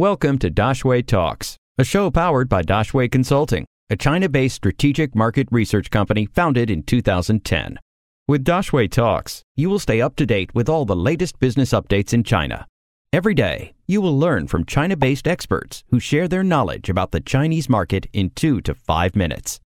[0.00, 5.46] Welcome to Daxue Talks, a show powered by Daxue Consulting, a China based strategic market
[5.50, 7.78] research company founded in 2010.
[8.26, 12.14] With Daxue Talks, you will stay up to date with all the latest business updates
[12.14, 12.66] in China.
[13.12, 17.20] Every day, you will learn from China based experts who share their knowledge about the
[17.20, 19.60] Chinese market in two to five minutes.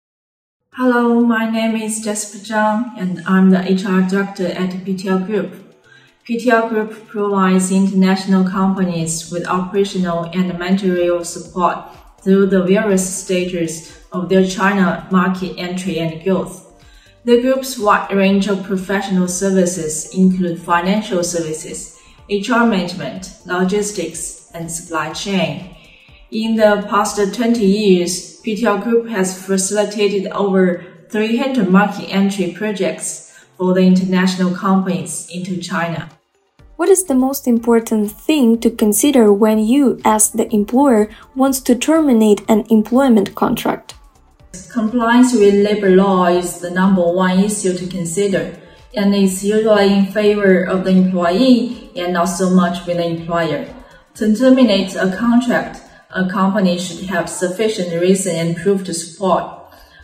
[0.76, 5.71] Hello, my name is Jasper Zhang, and I'm the HR director at PTL Group.
[6.28, 11.78] PTL Group provides international companies with operational and managerial support
[12.20, 16.80] through the various stages of their China market entry and growth.
[17.24, 21.98] The group's wide range of professional services include financial services,
[22.30, 25.74] HR management, logistics, and supply chain.
[26.30, 33.31] In the past 20 years, PTL Group has facilitated over 300 market entry projects
[33.62, 36.10] for the international companies into China.
[36.74, 41.76] What is the most important thing to consider when you, as the employer, wants to
[41.76, 43.94] terminate an employment contract?
[44.72, 48.58] Compliance with labor law is the number one issue to consider,
[48.96, 53.72] and it's usually in favor of the employee and not so much with the employer.
[54.16, 59.61] To terminate a contract, a company should have sufficient reason and proof to support.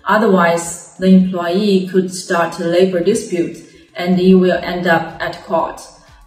[0.08, 3.58] Otherwise, the employee could start a labor dispute
[3.94, 5.80] and it will end up at court.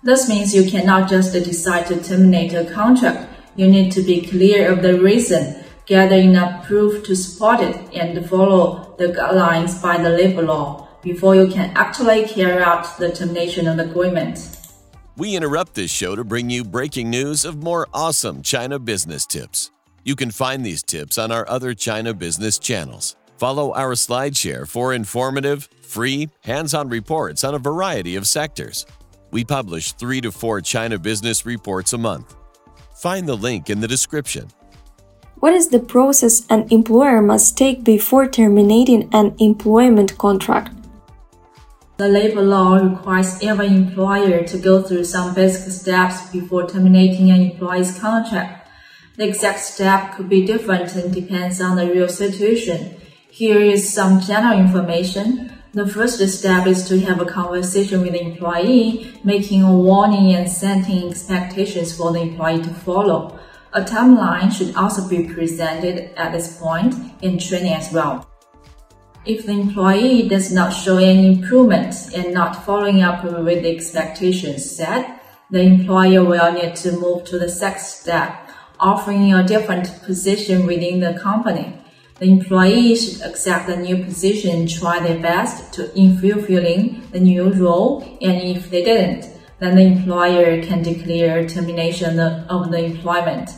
[0.03, 3.27] This means you cannot just decide to terminate a contract.
[3.55, 8.25] You need to be clear of the reason gather enough proof to support it, and
[8.29, 13.67] follow the guidelines by the labor law before you can actually carry out the termination
[13.67, 14.57] of the agreement.
[15.17, 19.71] We interrupt this show to bring you breaking news of more awesome China business tips.
[20.05, 23.17] You can find these tips on our other China business channels.
[23.41, 28.85] Follow our SlideShare for informative, free, hands on reports on a variety of sectors.
[29.31, 32.35] We publish three to four China business reports a month.
[32.97, 34.49] Find the link in the description.
[35.39, 40.75] What is the process an employer must take before terminating an employment contract?
[41.97, 47.41] The labor law requires every employer to go through some basic steps before terminating an
[47.41, 48.69] employee's contract.
[49.17, 53.01] The exact step could be different and depends on the real situation.
[53.33, 55.53] Here is some general information.
[55.71, 60.51] The first step is to have a conversation with the employee, making a warning and
[60.51, 63.39] setting expectations for the employee to follow.
[63.71, 68.27] A timeline should also be presented at this point in training as well.
[69.25, 74.69] If the employee does not show any improvement and not following up with the expectations
[74.69, 80.65] set, the employer will need to move to the second step, offering a different position
[80.65, 81.77] within the company.
[82.21, 87.51] The employee should accept the new position try their best to in fulfilling the new
[87.51, 89.27] role, and if they didn't,
[89.57, 93.49] then the employer can declare termination of the employment.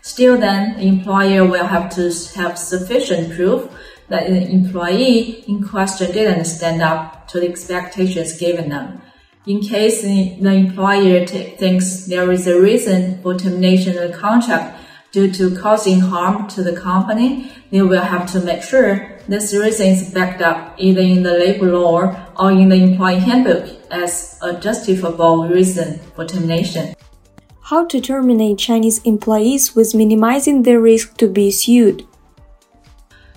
[0.00, 2.04] Still then, the employer will have to
[2.36, 3.68] have sufficient proof
[4.08, 9.02] that the employee in question didn't stand up to the expectations given them.
[9.46, 14.85] In case the employer thinks there is a reason for termination of the contract
[15.16, 19.86] due to causing harm to the company, they will have to make sure this reason
[19.86, 24.52] is backed up either in the labor law or in the employee handbook as a
[24.60, 26.94] justifiable reason for termination.
[27.62, 32.06] How to terminate Chinese employees with minimizing the risk to be sued.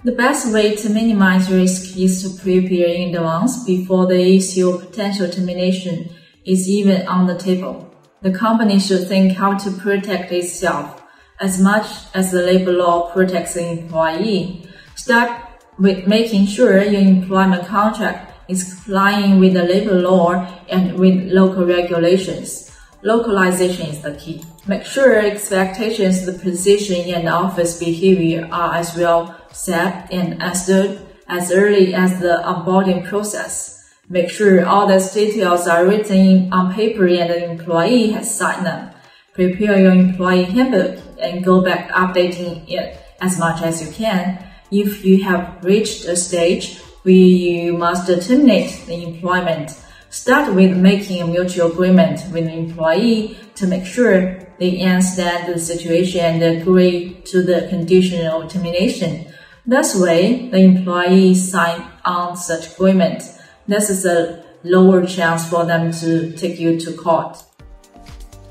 [0.03, 4.81] The best way to minimize risk is to prepare in advance before the issue of
[4.81, 6.09] potential termination
[6.45, 7.89] is even on the table.
[8.21, 10.98] The company should think how to protect itself
[11.39, 14.67] as much as the labor law protects the employee.
[14.95, 15.31] Start
[15.77, 21.65] with making sure your employment contract is complying with the labor law and with local
[21.65, 22.75] regulations.
[23.01, 24.43] Localization is the key.
[24.67, 31.51] Make sure expectations the position and office behavior are as well set and understood as
[31.51, 33.79] early as the onboarding process.
[34.09, 38.91] Make sure all these details are written on paper and the employee has signed them.
[39.33, 44.43] Prepare your employee handbook and go back updating it as much as you can.
[44.71, 49.71] If you have reached a stage where you must terminate the employment,
[50.09, 55.59] start with making a mutual agreement with the employee to make sure they understand the
[55.59, 59.25] situation and agree to the condition of termination.
[59.65, 63.23] This way, the employee sign on such agreement.
[63.67, 67.37] This is a lower chance for them to take you to court.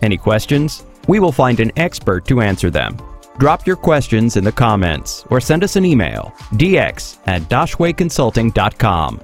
[0.03, 0.85] Any questions?
[1.07, 2.97] We will find an expert to answer them.
[3.39, 9.21] Drop your questions in the comments or send us an email dx at daxueconsulting.com.